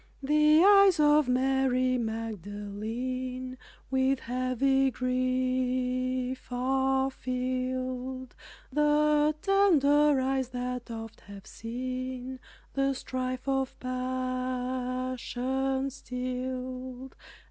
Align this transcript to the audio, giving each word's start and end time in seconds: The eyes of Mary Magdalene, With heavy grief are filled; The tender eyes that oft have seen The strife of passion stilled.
The 0.23 0.63
eyes 0.65 0.99
of 0.99 1.27
Mary 1.29 1.95
Magdalene, 1.95 3.55
With 3.91 4.21
heavy 4.21 4.89
grief 4.89 6.47
are 6.51 7.11
filled; 7.11 8.35
The 8.73 9.35
tender 9.43 10.19
eyes 10.19 10.49
that 10.49 10.89
oft 10.89 11.21
have 11.27 11.45
seen 11.45 12.39
The 12.73 12.95
strife 12.95 13.47
of 13.47 13.77
passion 13.79 15.91
stilled. 15.91 17.15